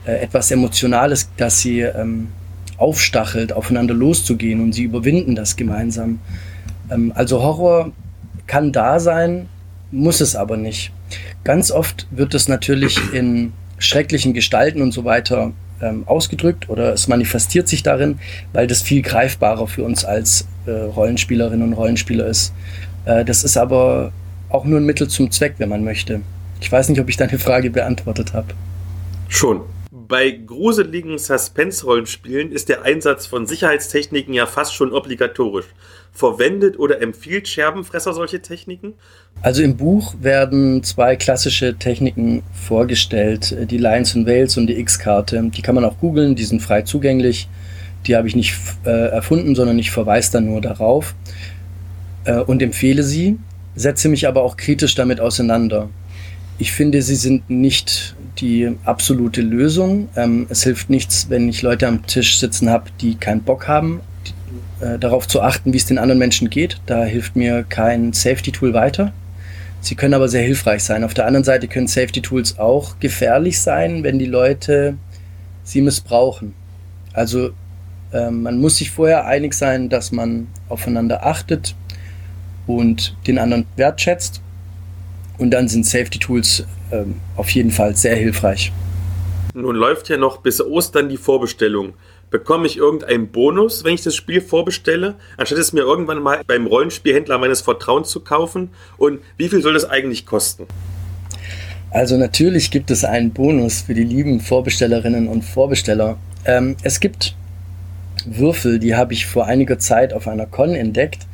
äh, 0.07 0.13
etwas 0.13 0.51
Emotionales, 0.51 1.29
das 1.37 1.61
sie 1.61 1.81
ähm, 1.81 2.29
aufstachelt, 2.77 3.53
aufeinander 3.53 3.95
loszugehen 3.95 4.61
und 4.61 4.73
sie 4.73 4.85
überwinden 4.85 5.35
das 5.35 5.57
gemeinsam. 5.57 6.21
Ähm, 6.91 7.13
also 7.15 7.43
Horror 7.43 7.93
kann 8.47 8.73
da 8.73 9.01
sein, 9.01 9.49
muss 9.91 10.21
es 10.21 10.37
aber 10.37 10.57
nicht. 10.57 10.93
Ganz 11.45 11.71
oft 11.71 12.07
wird 12.11 12.35
es 12.35 12.49
natürlich 12.49 12.99
in 13.13 13.53
schrecklichen 13.79 14.35
Gestalten 14.35 14.83
und 14.83 14.93
so 14.93 15.05
weiter 15.05 15.53
ähm, 15.81 16.03
ausgedrückt 16.07 16.69
oder 16.69 16.93
es 16.93 17.09
manifestiert 17.09 17.69
sich 17.69 17.83
darin, 17.83 18.19
weil 18.53 18.67
das 18.67 18.83
viel 18.83 19.03
greifbarer 19.03 19.67
für 19.67 19.85
uns 19.85 20.05
als 20.05 20.47
äh, 20.67 20.71
Rollenspielerinnen 20.71 21.67
und 21.67 21.73
Rollenspieler 21.75 22.27
ist. 22.27 22.53
Äh, 23.05 23.25
das 23.25 23.45
ist 23.45 23.57
aber 23.57 24.13
auch 24.51 24.65
nur 24.65 24.81
ein 24.81 24.87
Mittel 24.87 25.09
zum 25.09 25.31
Zweck, 25.31 25.55
wenn 25.59 25.69
man 25.69 25.85
möchte. 25.85 26.21
Ich 26.61 26.71
weiß 26.71 26.89
nicht, 26.89 27.01
ob 27.01 27.09
ich 27.09 27.17
deine 27.17 27.39
Frage 27.39 27.71
beantwortet 27.71 28.33
habe. 28.33 28.49
Schon. 29.29 29.63
Bei 29.91 30.31
gruseligen 30.31 31.19
Suspense-Rollenspielen 31.19 32.51
ist 32.51 32.71
der 32.71 32.83
Einsatz 32.83 33.27
von 33.27 33.47
Sicherheitstechniken 33.47 34.33
ja 34.33 34.47
fast 34.47 34.75
schon 34.75 34.93
obligatorisch. 34.93 35.67
Verwendet 36.13 36.79
oder 36.79 37.03
empfiehlt 37.03 37.47
Scherbenfresser 37.47 38.15
solche 38.15 38.41
Techniken? 38.41 38.95
Also 39.43 39.63
im 39.63 39.77
Buch 39.77 40.15
werden 40.21 40.83
zwei 40.83 41.15
klassische 41.17 41.77
Techniken 41.77 42.43
vorgestellt, 42.53 43.55
die 43.71 43.77
Lions 43.77 44.17
and 44.17 44.27
Wales 44.27 44.57
und 44.57 44.67
die 44.67 44.79
X-Karte. 44.81 45.51
Die 45.55 45.63
kann 45.63 45.75
man 45.75 45.85
auch 45.85 45.99
googeln, 45.99 46.35
die 46.35 46.45
sind 46.45 46.61
frei 46.61 46.83
zugänglich. 46.83 47.49
Die 48.07 48.17
habe 48.17 48.29
ich 48.29 48.35
nicht 48.35 48.55
äh, 48.85 49.11
erfunden, 49.11 49.55
sondern 49.55 49.79
ich 49.79 49.91
verweise 49.91 50.33
da 50.33 50.41
nur 50.41 50.61
darauf 50.61 51.15
äh, 52.25 52.39
und 52.41 52.63
empfehle 52.63 53.03
sie 53.03 53.39
setze 53.79 54.09
mich 54.09 54.27
aber 54.27 54.43
auch 54.43 54.57
kritisch 54.57 54.95
damit 54.95 55.21
auseinander. 55.21 55.89
Ich 56.59 56.73
finde, 56.73 57.03
sie 57.03 57.15
sind 57.15 57.49
nicht 57.49 58.17
die 58.39 58.73
absolute 58.85 59.41
Lösung. 59.41 60.09
Ähm, 60.17 60.47
es 60.49 60.65
hilft 60.65 60.91
nichts, 60.91 61.31
wenn 61.31 61.49
ich 61.49 61.63
Leute 61.63 61.87
am 61.87 62.07
Tisch 62.07 62.39
sitzen 62.39 62.69
habe, 62.69 62.91
die 63.01 63.15
keinen 63.15 63.43
Bock 63.43 63.69
haben 63.69 64.01
äh, 64.81 64.99
darauf 64.99 65.29
zu 65.29 65.41
achten, 65.41 65.73
wie 65.73 65.77
es 65.77 65.87
den 65.87 65.99
anderen 65.99 66.19
Menschen 66.19 66.51
geht. 66.51 66.81
Da 66.87 67.05
hilft 67.05 67.37
mir 67.37 67.65
kein 67.69 68.13
Safety-Tool 68.13 68.75
weiter. 68.75 69.13
Sie 69.81 69.95
können 69.95 70.15
aber 70.15 70.29
sehr 70.29 70.43
hilfreich 70.43 70.83
sein. 70.83 71.05
Auf 71.05 71.15
der 71.15 71.27
anderen 71.27 71.45
Seite 71.45 71.69
können 71.69 71.87
Safety-Tools 71.87 72.59
auch 72.59 72.99
gefährlich 72.99 73.61
sein, 73.61 74.03
wenn 74.03 74.19
die 74.19 74.27
Leute 74.27 74.97
sie 75.63 75.81
missbrauchen. 75.81 76.55
Also 77.13 77.51
äh, 78.13 78.31
man 78.31 78.61
muss 78.61 78.79
sich 78.79 78.91
vorher 78.91 79.27
einig 79.27 79.55
sein, 79.55 79.89
dass 79.89 80.11
man 80.11 80.49
aufeinander 80.69 81.25
achtet 81.25 81.77
und 82.69 83.17
den 83.27 83.39
anderen 83.39 83.67
wertschätzt. 83.77 84.41
Und 85.39 85.51
dann 85.51 85.69
sind 85.69 85.87
Safety-Tools 85.87 86.67
äh, 86.91 87.03
auf 87.37 87.51
jeden 87.51 87.71
Fall 87.71 87.97
sehr 87.97 88.15
hilfreich. 88.15 88.73
Nun 89.55 89.75
läuft 89.75 90.09
ja 90.09 90.17
noch 90.17 90.39
bis 90.39 90.61
Ostern 90.61 91.09
die 91.09 91.17
Vorbestellung. 91.17 91.95
Bekomme 92.31 92.67
ich 92.67 92.77
irgendeinen 92.77 93.29
Bonus, 93.29 93.85
wenn 93.85 93.95
ich 93.95 94.03
das 94.03 94.15
Spiel 94.15 94.43
vorbestelle, 94.43 95.15
anstatt 95.39 95.59
es 95.59 95.73
mir 95.73 95.81
irgendwann 95.81 96.23
mal 96.23 96.43
beim 96.47 96.67
Rollenspielhändler 96.67 97.39
meines 97.39 97.63
Vertrauens 97.63 98.11
zu 98.11 98.21
kaufen? 98.21 98.71
Und 98.99 99.21
wie 99.39 99.49
viel 99.49 99.63
soll 99.63 99.73
das 99.73 99.89
eigentlich 99.89 100.27
kosten? 100.27 100.67
Also 101.91 102.19
natürlich 102.19 102.71
gibt 102.71 102.91
es 102.91 103.05
einen 103.05 103.31
Bonus 103.31 103.81
für 103.83 103.95
die 103.95 104.05
lieben 104.05 104.41
Vorbestellerinnen 104.41 105.27
und 105.27 105.43
Vorbesteller. 105.43 106.19
Ähm, 106.45 106.77
es 106.83 107.01
gibt 107.01 107.35
Würfel, 108.27 108.79
die 108.79 108.95
habe 108.95 109.15
ich 109.15 109.27
vor 109.27 109.47
einiger 109.47 109.79
Zeit 109.79 110.13
auf 110.13 110.29
einer 110.29 110.45
Con 110.45 110.75
entdeckt 110.75 111.27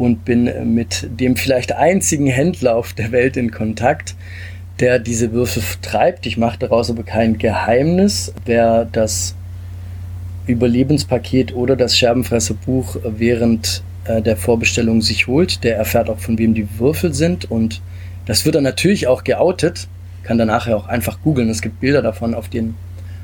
und 0.00 0.24
bin 0.24 0.74
mit 0.74 1.06
dem 1.20 1.36
vielleicht 1.36 1.72
einzigen 1.72 2.26
Händler 2.26 2.74
auf 2.74 2.94
der 2.94 3.12
Welt 3.12 3.36
in 3.36 3.50
Kontakt, 3.50 4.14
der 4.80 4.98
diese 4.98 5.32
Würfel 5.32 5.60
vertreibt. 5.60 6.24
Ich 6.24 6.38
mache 6.38 6.58
daraus 6.58 6.88
aber 6.88 7.02
kein 7.02 7.36
Geheimnis. 7.36 8.32
Wer 8.46 8.86
das 8.86 9.34
Überlebenspaket 10.46 11.54
oder 11.54 11.76
das 11.76 11.98
Scherbenfresserbuch 11.98 12.96
während 13.04 13.82
äh, 14.04 14.22
der 14.22 14.38
Vorbestellung 14.38 15.02
sich 15.02 15.26
holt, 15.26 15.64
der 15.64 15.76
erfährt 15.76 16.08
auch, 16.08 16.18
von 16.18 16.38
wem 16.38 16.54
die 16.54 16.66
Würfel 16.78 17.12
sind. 17.12 17.50
Und 17.50 17.82
das 18.24 18.46
wird 18.46 18.54
dann 18.54 18.64
natürlich 18.64 19.06
auch 19.06 19.22
geoutet. 19.22 19.86
Kann 20.22 20.38
dann 20.38 20.48
nachher 20.48 20.78
auch 20.78 20.86
einfach 20.86 21.20
googeln. 21.20 21.50
Es 21.50 21.60
gibt 21.60 21.78
Bilder 21.78 22.00
davon 22.00 22.32
auf, 22.32 22.48
den, 22.48 22.74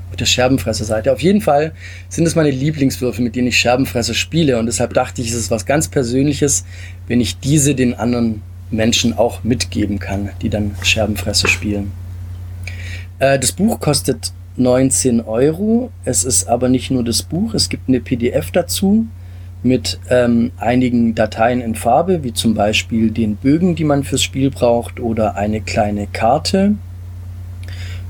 auf 0.09 0.15
der 0.15 0.25
Scherbenfresser-Seite. 0.25 1.11
Auf 1.11 1.21
jeden 1.21 1.41
Fall 1.41 1.73
sind 2.09 2.25
es 2.25 2.35
meine 2.35 2.51
Lieblingswürfel, 2.51 3.23
mit 3.23 3.35
denen 3.35 3.47
ich 3.47 3.57
Scherbenfresser 3.57 4.13
spiele. 4.13 4.57
Und 4.57 4.65
deshalb 4.67 4.93
dachte 4.93 5.21
ich, 5.21 5.29
es 5.29 5.35
ist 5.35 5.51
was 5.51 5.65
ganz 5.65 5.87
Persönliches, 5.87 6.65
wenn 7.07 7.21
ich 7.21 7.39
diese 7.39 7.75
den 7.75 7.93
anderen 7.93 8.41
Menschen 8.71 9.17
auch 9.17 9.43
mitgeben 9.43 9.99
kann, 9.99 10.29
die 10.41 10.49
dann 10.49 10.75
Scherbenfresser 10.81 11.47
spielen. 11.47 11.91
Äh, 13.19 13.39
das 13.39 13.51
Buch 13.51 13.79
kostet 13.79 14.31
19 14.57 15.21
Euro. 15.21 15.91
Es 16.03 16.23
ist 16.23 16.47
aber 16.47 16.69
nicht 16.69 16.91
nur 16.91 17.03
das 17.03 17.23
Buch, 17.23 17.53
es 17.53 17.69
gibt 17.69 17.87
eine 17.87 17.99
PDF 17.99 18.51
dazu 18.51 19.07
mit 19.63 19.99
ähm, 20.09 20.51
einigen 20.57 21.15
Dateien 21.15 21.61
in 21.61 21.75
Farbe, 21.75 22.23
wie 22.23 22.33
zum 22.33 22.53
Beispiel 22.53 23.11
den 23.11 23.35
Bögen, 23.35 23.75
die 23.75 23.83
man 23.83 24.03
fürs 24.03 24.21
Spiel 24.21 24.51
braucht, 24.51 24.99
oder 24.99 25.35
eine 25.35 25.61
kleine 25.61 26.07
Karte 26.07 26.75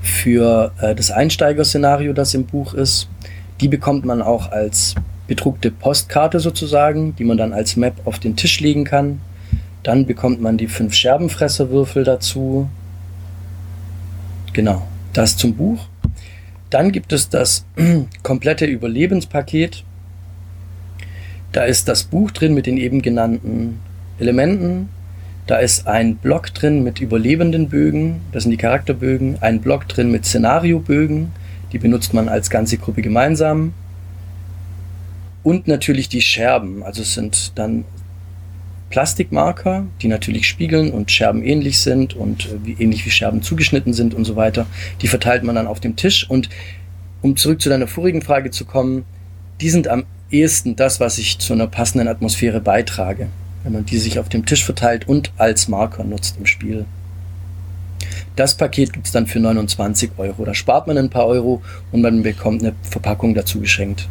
für 0.07 0.71
äh, 0.81 0.95
das 0.95 1.11
Einsteigerszenario, 1.11 2.13
das 2.13 2.33
im 2.33 2.45
Buch 2.45 2.73
ist. 2.73 3.07
Die 3.61 3.67
bekommt 3.67 4.05
man 4.05 4.21
auch 4.21 4.51
als 4.51 4.95
bedruckte 5.27 5.71
Postkarte 5.71 6.39
sozusagen, 6.39 7.15
die 7.15 7.23
man 7.23 7.37
dann 7.37 7.53
als 7.53 7.75
Map 7.75 7.95
auf 8.05 8.19
den 8.19 8.35
Tisch 8.35 8.59
legen 8.59 8.85
kann. 8.85 9.19
Dann 9.83 10.05
bekommt 10.05 10.41
man 10.41 10.57
die 10.57 10.67
fünf 10.67 10.93
Scherbenfresserwürfel 10.93 12.03
dazu. 12.03 12.69
Genau, 14.53 14.87
das 15.13 15.37
zum 15.37 15.55
Buch. 15.55 15.85
Dann 16.69 16.91
gibt 16.91 17.13
es 17.13 17.29
das 17.29 17.65
komplette 18.23 18.65
Überlebenspaket. 18.65 19.83
Da 21.51 21.63
ist 21.63 21.87
das 21.87 22.03
Buch 22.03 22.31
drin 22.31 22.53
mit 22.53 22.65
den 22.65 22.77
eben 22.77 23.01
genannten 23.01 23.79
Elementen. 24.19 24.89
Da 25.47 25.57
ist 25.59 25.87
ein 25.87 26.17
Block 26.17 26.53
drin 26.53 26.83
mit 26.83 26.99
überlebenden 26.99 27.69
Bögen, 27.69 28.19
das 28.33 28.43
sind 28.43 28.51
die 28.51 28.57
Charakterbögen. 28.57 29.41
Ein 29.41 29.61
Block 29.61 29.87
drin 29.87 30.11
mit 30.11 30.25
Szenariobögen, 30.25 31.31
die 31.71 31.79
benutzt 31.79 32.13
man 32.13 32.27
als 32.27 32.49
ganze 32.49 32.77
Gruppe 32.77 33.01
gemeinsam. 33.01 33.73
Und 35.43 35.69
natürlich 35.69 36.09
die 36.09 36.21
Scherben, 36.21 36.83
also 36.83 37.01
es 37.01 37.13
sind 37.13 37.53
dann 37.55 37.85
Plastikmarker, 38.89 39.85
die 40.01 40.09
natürlich 40.09 40.47
spiegeln 40.47 40.91
und 40.91 41.11
Scherben 41.11 41.43
ähnlich 41.43 41.79
sind 41.79 42.13
und 42.13 42.47
äh, 42.47 42.49
wie, 42.63 42.83
ähnlich 42.83 43.05
wie 43.05 43.09
Scherben 43.09 43.41
zugeschnitten 43.41 43.93
sind 43.93 44.13
und 44.13 44.25
so 44.25 44.35
weiter. 44.35 44.65
Die 45.01 45.07
verteilt 45.07 45.43
man 45.43 45.55
dann 45.55 45.67
auf 45.67 45.79
dem 45.79 45.95
Tisch. 45.95 46.29
Und 46.29 46.49
um 47.21 47.37
zurück 47.37 47.61
zu 47.61 47.69
deiner 47.69 47.87
vorigen 47.87 48.21
Frage 48.21 48.51
zu 48.51 48.65
kommen, 48.65 49.05
die 49.61 49.69
sind 49.69 49.87
am 49.87 50.03
ehesten 50.29 50.75
das, 50.75 50.99
was 50.99 51.17
ich 51.17 51.39
zu 51.39 51.53
einer 51.53 51.67
passenden 51.67 52.09
Atmosphäre 52.09 52.59
beitrage, 52.59 53.27
wenn 53.67 53.73
man 53.73 53.85
die 53.85 53.97
sich 53.97 54.17
auf 54.17 54.29
dem 54.29 54.45
Tisch 54.45 54.63
verteilt 54.63 55.09
und 55.09 55.33
als 55.35 55.67
Marker 55.67 56.05
nutzt 56.05 56.37
im 56.39 56.45
Spiel. 56.45 56.85
Das 58.37 58.55
Paket 58.55 58.93
gibt 58.93 59.07
es 59.07 59.11
dann 59.11 59.27
für 59.27 59.41
29 59.41 60.11
Euro. 60.15 60.45
Da 60.45 60.53
spart 60.53 60.87
man 60.87 60.97
ein 60.97 61.09
paar 61.09 61.27
Euro 61.27 61.61
und 61.91 62.01
man 62.01 62.23
bekommt 62.23 62.61
eine 62.63 62.73
Verpackung 62.89 63.35
dazu 63.35 63.59
geschenkt. 63.59 64.07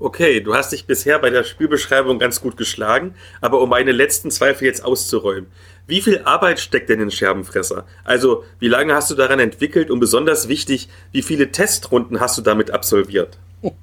Okay, 0.00 0.40
du 0.40 0.52
hast 0.52 0.72
dich 0.72 0.86
bisher 0.86 1.20
bei 1.20 1.30
der 1.30 1.44
Spielbeschreibung 1.44 2.18
ganz 2.18 2.40
gut 2.40 2.56
geschlagen, 2.56 3.14
aber 3.40 3.60
um 3.60 3.68
meine 3.68 3.92
letzten 3.92 4.32
Zweifel 4.32 4.64
jetzt 4.64 4.84
auszuräumen. 4.84 5.46
Wie 5.86 6.00
viel 6.00 6.22
Arbeit 6.24 6.58
steckt 6.58 6.88
denn 6.88 6.98
in 6.98 7.12
Scherbenfresser? 7.12 7.84
Also, 8.02 8.42
wie 8.58 8.68
lange 8.68 8.94
hast 8.94 9.12
du 9.12 9.14
daran 9.14 9.38
entwickelt 9.38 9.92
und 9.92 10.00
besonders 10.00 10.48
wichtig, 10.48 10.88
wie 11.12 11.22
viele 11.22 11.52
Testrunden 11.52 12.18
hast 12.18 12.36
du 12.36 12.42
damit 12.42 12.72
absolviert? 12.72 13.38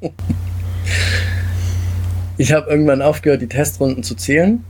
Ich 2.40 2.54
habe 2.54 2.70
irgendwann 2.70 3.02
aufgehört, 3.02 3.42
die 3.42 3.48
Testrunden 3.48 4.04
zu 4.04 4.16
zählen. 4.16 4.64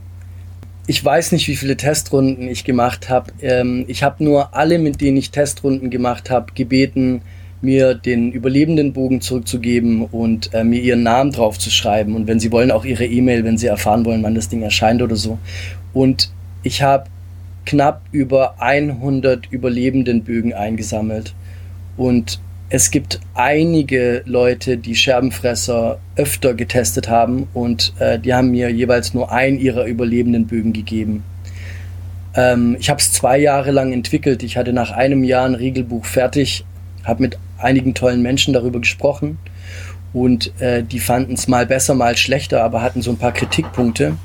Ich 0.86 1.04
weiß 1.04 1.32
nicht, 1.32 1.46
wie 1.48 1.56
viele 1.56 1.76
Testrunden 1.76 2.48
ich 2.48 2.64
gemacht 2.64 3.10
habe. 3.10 3.30
Ähm, 3.42 3.84
ich 3.88 4.02
habe 4.02 4.24
nur 4.24 4.56
alle, 4.56 4.78
mit 4.78 5.02
denen 5.02 5.18
ich 5.18 5.30
Testrunden 5.30 5.90
gemacht 5.90 6.30
habe, 6.30 6.52
gebeten, 6.54 7.20
mir 7.60 7.94
den 7.94 8.32
überlebenden 8.32 8.94
Bogen 8.94 9.20
zurückzugeben 9.20 10.06
und 10.06 10.54
äh, 10.54 10.64
mir 10.64 10.80
ihren 10.80 11.02
Namen 11.02 11.32
drauf 11.32 11.58
zu 11.58 11.70
schreiben 11.70 12.14
und 12.14 12.26
wenn 12.26 12.38
sie 12.40 12.52
wollen 12.52 12.70
auch 12.70 12.84
ihre 12.84 13.04
E-Mail, 13.04 13.44
wenn 13.44 13.58
sie 13.58 13.66
erfahren 13.66 14.04
wollen, 14.04 14.22
wann 14.22 14.36
das 14.36 14.48
Ding 14.48 14.62
erscheint 14.62 15.02
oder 15.02 15.16
so. 15.16 15.38
Und 15.92 16.30
ich 16.62 16.82
habe 16.82 17.04
knapp 17.66 18.02
über 18.12 18.62
100 18.62 19.50
überlebenden 19.50 20.22
Bögen 20.22 20.54
eingesammelt 20.54 21.34
und 21.96 22.40
es 22.70 22.90
gibt 22.90 23.20
einige 23.34 24.22
Leute, 24.26 24.76
die 24.76 24.94
Scherbenfresser 24.94 25.98
öfter 26.16 26.54
getestet 26.54 27.08
haben 27.08 27.48
und 27.54 27.94
äh, 27.98 28.18
die 28.18 28.34
haben 28.34 28.50
mir 28.50 28.70
jeweils 28.70 29.14
nur 29.14 29.32
einen 29.32 29.58
ihrer 29.58 29.86
überlebenden 29.86 30.46
Bögen 30.46 30.74
gegeben. 30.74 31.24
Ähm, 32.34 32.76
ich 32.78 32.90
habe 32.90 33.00
es 33.00 33.12
zwei 33.12 33.38
Jahre 33.38 33.70
lang 33.70 33.92
entwickelt. 33.92 34.42
Ich 34.42 34.58
hatte 34.58 34.74
nach 34.74 34.90
einem 34.90 35.24
Jahr 35.24 35.46
ein 35.46 35.54
Regelbuch 35.54 36.04
fertig, 36.04 36.64
habe 37.04 37.22
mit 37.22 37.38
einigen 37.56 37.94
tollen 37.94 38.20
Menschen 38.20 38.52
darüber 38.52 38.80
gesprochen 38.80 39.38
und 40.12 40.52
äh, 40.60 40.82
die 40.82 41.00
fanden 41.00 41.34
es 41.34 41.48
mal 41.48 41.64
besser, 41.64 41.94
mal 41.94 42.16
schlechter, 42.16 42.62
aber 42.62 42.82
hatten 42.82 43.00
so 43.00 43.10
ein 43.10 43.18
paar 43.18 43.32
Kritikpunkte, 43.32 44.16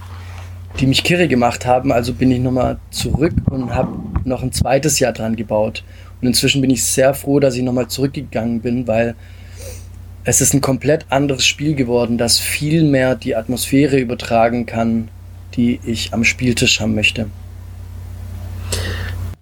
die 0.82 0.88
mich 0.88 1.06
kirre 1.06 1.30
gemacht 1.30 1.66
haben. 1.66 1.94
Also 1.94 2.14
bin 2.14 2.30
ich 2.30 2.40
nochmal 2.40 2.78
zurück 2.92 3.34
und 3.50 3.74
habe 3.74 3.98
noch 4.26 4.44
ein 4.44 4.52
zweites 4.52 5.00
Jahr 5.00 5.14
dran 5.14 5.38
gebaut. 5.38 5.84
Und 6.24 6.28
inzwischen 6.28 6.62
bin 6.62 6.70
ich 6.70 6.86
sehr 6.86 7.14
froh, 7.14 7.42
dass 7.42 7.58
ich 7.58 7.64
nochmal 7.64 7.90
zurückgegangen 7.90 8.62
bin, 8.62 8.88
weil 8.88 9.14
es 10.24 10.40
ist 10.40 10.54
ein 10.54 10.62
komplett 10.62 11.06
anderes 11.10 11.46
Spiel 11.46 11.76
geworden, 11.76 12.18
das 12.18 12.40
viel 12.40 12.86
mehr 12.86 13.16
die 13.16 13.36
Atmosphäre 13.36 14.00
übertragen 14.00 14.66
kann, 14.66 15.10
die 15.56 15.82
ich 15.86 16.14
am 16.14 16.24
Spieltisch 16.24 16.80
haben 16.80 16.96
möchte. 16.96 17.26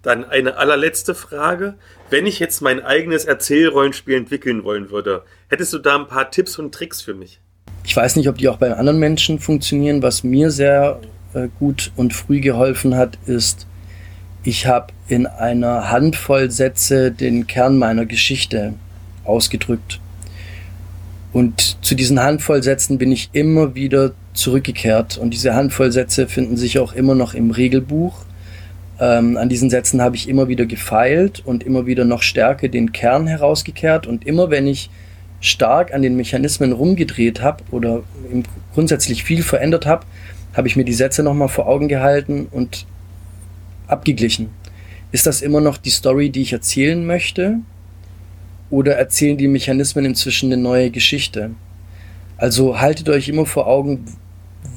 Dann 0.02 0.24
eine 0.24 0.56
allerletzte 0.56 1.14
Frage. 1.14 1.74
Wenn 2.10 2.26
ich 2.26 2.40
jetzt 2.40 2.62
mein 2.62 2.84
eigenes 2.84 3.26
Erzählrollenspiel 3.26 4.16
entwickeln 4.16 4.64
wollen 4.64 4.90
würde, 4.90 5.22
hättest 5.50 5.72
du 5.72 5.78
da 5.78 5.94
ein 5.94 6.08
paar 6.08 6.32
Tipps 6.32 6.58
und 6.58 6.74
Tricks 6.74 7.00
für 7.00 7.14
mich? 7.14 7.38
Ich 7.84 7.94
weiß 7.94 8.16
nicht, 8.16 8.28
ob 8.28 8.38
die 8.38 8.48
auch 8.48 8.56
bei 8.56 8.74
anderen 8.74 8.98
Menschen 8.98 9.38
funktionieren. 9.38 10.02
Was 10.02 10.24
mir 10.24 10.50
sehr 10.50 11.00
äh, 11.32 11.46
gut 11.60 11.92
und 11.94 12.12
früh 12.12 12.40
geholfen 12.40 12.96
hat, 12.96 13.18
ist, 13.26 13.68
ich 14.44 14.66
habe 14.66 14.92
in 15.08 15.26
einer 15.26 15.90
Handvoll 15.90 16.50
Sätze 16.50 17.12
den 17.12 17.46
Kern 17.46 17.78
meiner 17.78 18.06
Geschichte 18.06 18.74
ausgedrückt. 19.24 20.00
Und 21.32 21.78
zu 21.80 21.94
diesen 21.94 22.20
Handvoll 22.20 22.62
Sätzen 22.62 22.98
bin 22.98 23.10
ich 23.12 23.30
immer 23.32 23.74
wieder 23.74 24.12
zurückgekehrt. 24.34 25.16
Und 25.16 25.30
diese 25.30 25.54
Handvoll 25.54 25.92
Sätze 25.92 26.26
finden 26.26 26.56
sich 26.56 26.78
auch 26.78 26.92
immer 26.92 27.14
noch 27.14 27.34
im 27.34 27.50
Regelbuch. 27.50 28.24
Ähm, 29.00 29.36
an 29.36 29.48
diesen 29.48 29.70
Sätzen 29.70 30.02
habe 30.02 30.16
ich 30.16 30.28
immer 30.28 30.48
wieder 30.48 30.66
gefeilt 30.66 31.42
und 31.44 31.64
immer 31.64 31.86
wieder 31.86 32.04
noch 32.04 32.22
stärker 32.22 32.68
den 32.68 32.92
Kern 32.92 33.26
herausgekehrt. 33.26 34.06
Und 34.06 34.26
immer 34.26 34.50
wenn 34.50 34.66
ich 34.66 34.90
stark 35.40 35.94
an 35.94 36.02
den 36.02 36.16
Mechanismen 36.16 36.72
rumgedreht 36.72 37.40
habe 37.40 37.64
oder 37.70 38.02
grundsätzlich 38.74 39.24
viel 39.24 39.42
verändert 39.42 39.86
habe, 39.86 40.04
habe 40.54 40.68
ich 40.68 40.76
mir 40.76 40.84
die 40.84 40.92
Sätze 40.92 41.22
nochmal 41.22 41.48
vor 41.48 41.66
Augen 41.66 41.88
gehalten 41.88 42.46
und 42.50 42.86
abgeglichen. 43.92 44.50
Ist 45.12 45.26
das 45.26 45.42
immer 45.42 45.60
noch 45.60 45.76
die 45.76 45.90
Story, 45.90 46.30
die 46.30 46.42
ich 46.42 46.52
erzählen 46.52 47.04
möchte? 47.04 47.58
Oder 48.70 48.94
erzählen 48.94 49.36
die 49.36 49.48
Mechanismen 49.48 50.06
inzwischen 50.06 50.52
eine 50.52 50.60
neue 50.60 50.90
Geschichte? 50.90 51.50
Also 52.38 52.80
haltet 52.80 53.08
euch 53.08 53.28
immer 53.28 53.46
vor 53.46 53.66
Augen, 53.66 54.04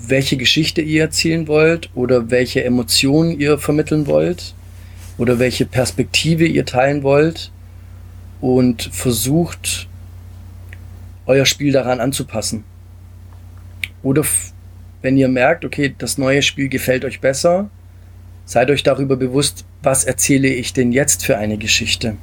welche 0.08 0.38
Geschichte 0.38 0.82
ihr 0.82 1.04
erzählen 1.04 1.48
wollt 1.48 1.90
oder 1.96 2.30
welche 2.30 2.64
Emotionen 2.64 3.40
ihr 3.40 3.58
vermitteln 3.58 4.08
wollt 4.08 4.54
oder 5.18 5.40
welche 5.40 5.66
Perspektive 5.66 6.46
ihr 6.46 6.66
teilen 6.66 7.04
wollt 7.04 7.52
und 8.42 8.84
versucht 8.92 9.88
euer 11.26 11.46
Spiel 11.46 11.72
daran 11.72 12.00
anzupassen. 12.00 12.64
Oder 14.04 14.24
wenn 15.02 15.18
ihr 15.18 15.28
merkt, 15.28 15.66
okay, 15.66 15.96
das 15.98 16.18
neue 16.18 16.42
Spiel 16.42 16.70
gefällt 16.70 17.06
euch 17.06 17.22
besser, 17.22 17.70
seid 18.46 18.70
euch 18.70 18.84
darüber 18.84 19.16
bewusst, 19.18 19.66
was 19.84 20.04
erzähle 20.04 20.48
ich 20.48 20.74
denn 20.74 20.92
jetzt 20.92 21.26
für 21.26 21.38
eine 21.38 21.58
Geschichte. 21.58 22.18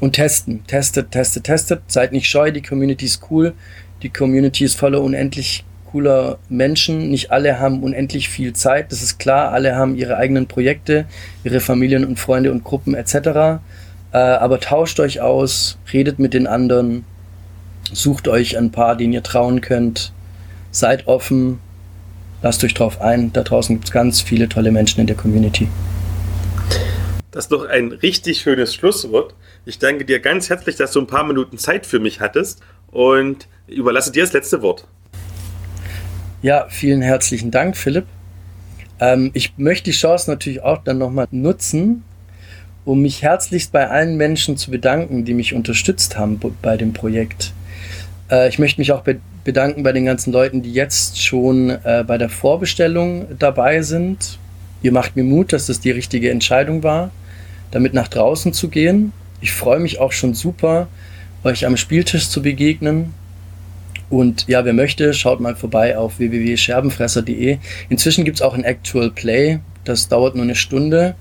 Und 0.00 0.14
testen, 0.14 0.66
testet, 0.66 1.10
testet, 1.10 1.44
testet, 1.44 1.82
seid 1.88 2.12
nicht 2.12 2.28
scheu, 2.28 2.52
die 2.52 2.62
Community 2.62 3.04
ist 3.04 3.20
cool, 3.30 3.52
die 4.02 4.08
Community 4.08 4.64
ist 4.64 4.78
voller 4.78 5.02
unendlich 5.02 5.64
cooler 5.90 6.38
Menschen. 6.48 7.10
Nicht 7.10 7.30
alle 7.30 7.58
haben 7.58 7.82
unendlich 7.82 8.28
viel 8.28 8.52
Zeit, 8.52 8.92
das 8.92 9.02
ist 9.02 9.18
klar. 9.18 9.52
Alle 9.52 9.76
haben 9.76 9.96
ihre 9.96 10.16
eigenen 10.16 10.46
Projekte, 10.46 11.04
ihre 11.44 11.60
Familien 11.60 12.04
und 12.04 12.18
Freunde 12.18 12.52
und 12.52 12.64
Gruppen 12.64 12.94
etc. 12.94 13.14
Äh, 14.12 14.18
aber 14.18 14.60
tauscht 14.60 15.00
euch 15.00 15.20
aus, 15.20 15.78
redet 15.92 16.18
mit 16.18 16.34
den 16.34 16.46
anderen, 16.46 17.04
sucht 17.92 18.28
euch 18.28 18.56
ein 18.56 18.70
paar, 18.70 18.96
denen 18.96 19.12
ihr 19.12 19.22
trauen 19.22 19.60
könnt. 19.60 20.12
Seid 20.70 21.08
offen, 21.08 21.58
lasst 22.42 22.64
euch 22.64 22.74
drauf 22.74 23.00
ein. 23.00 23.32
Da 23.32 23.42
draußen 23.42 23.76
gibt 23.76 23.86
es 23.86 23.92
ganz 23.92 24.20
viele 24.20 24.48
tolle 24.48 24.70
Menschen 24.70 25.00
in 25.00 25.06
der 25.06 25.16
Community. 25.16 25.68
Das 27.30 27.44
ist 27.44 27.52
doch 27.52 27.68
ein 27.68 27.92
richtig 27.92 28.40
schönes 28.40 28.74
Schlusswort. 28.74 29.34
Ich 29.64 29.78
danke 29.78 30.04
dir 30.04 30.18
ganz 30.20 30.50
herzlich, 30.50 30.76
dass 30.76 30.92
du 30.92 31.00
ein 31.00 31.06
paar 31.06 31.24
Minuten 31.24 31.58
Zeit 31.58 31.86
für 31.86 32.00
mich 32.00 32.20
hattest 32.20 32.60
und 32.90 33.46
überlasse 33.68 34.10
dir 34.10 34.22
das 34.22 34.32
letzte 34.32 34.62
Wort. 34.62 34.86
Ja, 36.42 36.66
vielen 36.68 37.02
herzlichen 37.02 37.50
Dank, 37.50 37.76
Philipp. 37.76 38.06
Ähm, 38.98 39.30
ich 39.34 39.54
möchte 39.58 39.90
die 39.90 39.96
Chance 39.96 40.30
natürlich 40.30 40.62
auch 40.62 40.82
dann 40.82 40.98
nochmal 40.98 41.28
nutzen, 41.30 42.02
um 42.84 43.02
mich 43.02 43.22
herzlichst 43.22 43.72
bei 43.72 43.88
allen 43.88 44.16
Menschen 44.16 44.56
zu 44.56 44.70
bedanken, 44.70 45.24
die 45.24 45.34
mich 45.34 45.54
unterstützt 45.54 46.16
haben 46.16 46.40
bei 46.62 46.76
dem 46.76 46.92
Projekt. 46.92 47.52
Äh, 48.30 48.48
ich 48.48 48.58
möchte 48.58 48.80
mich 48.80 48.92
auch 48.92 49.02
be 49.02 49.20
bedanken 49.44 49.82
bei 49.82 49.92
den 49.92 50.04
ganzen 50.04 50.32
Leuten, 50.32 50.62
die 50.62 50.72
jetzt 50.72 51.22
schon 51.22 51.70
äh, 51.70 52.04
bei 52.06 52.18
der 52.18 52.28
Vorbestellung 52.28 53.26
dabei 53.38 53.82
sind. 53.82 54.38
Ihr 54.82 54.92
macht 54.92 55.16
mir 55.16 55.24
Mut, 55.24 55.52
dass 55.52 55.66
das 55.66 55.80
die 55.80 55.90
richtige 55.90 56.30
Entscheidung 56.30 56.82
war, 56.82 57.10
damit 57.70 57.94
nach 57.94 58.08
draußen 58.08 58.52
zu 58.52 58.68
gehen. 58.68 59.12
Ich 59.40 59.52
freue 59.52 59.80
mich 59.80 60.00
auch 60.00 60.12
schon 60.12 60.34
super, 60.34 60.88
euch 61.44 61.66
am 61.66 61.76
Spieltisch 61.76 62.28
zu 62.28 62.42
begegnen 62.42 63.14
und 64.10 64.48
ja, 64.48 64.64
wer 64.64 64.72
möchte, 64.72 65.14
schaut 65.14 65.40
mal 65.40 65.54
vorbei 65.54 65.96
auf 65.96 66.18
www.scherbenfresser.de. 66.18 67.58
Inzwischen 67.88 68.24
gibt 68.24 68.38
es 68.38 68.42
auch 68.42 68.54
ein 68.54 68.64
Actual 68.64 69.10
Play. 69.10 69.60
Das 69.84 70.08
dauert 70.08 70.34
nur 70.34 70.44
eine 70.44 70.56
Stunde. 70.56 71.14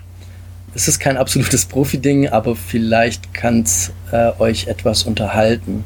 Es 0.74 0.88
ist 0.88 1.00
kein 1.00 1.16
absolutes 1.16 1.66
Profi-Ding, 1.66 2.30
aber 2.30 2.56
vielleicht 2.56 3.34
kann 3.34 3.62
es 3.62 3.92
äh, 4.12 4.32
euch 4.40 4.68
etwas 4.68 5.04
unterhalten. 5.04 5.84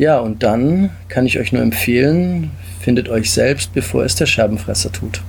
Ja, 0.00 0.18
und 0.18 0.42
dann 0.42 0.88
kann 1.08 1.26
ich 1.26 1.38
euch 1.38 1.52
nur 1.52 1.60
empfehlen, 1.60 2.52
findet 2.80 3.10
euch 3.10 3.30
selbst, 3.30 3.74
bevor 3.74 4.02
es 4.02 4.14
der 4.14 4.24
Scherbenfresser 4.24 4.90
tut. 4.90 5.20